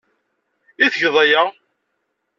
[0.83, 1.43] I tgeḍ aya?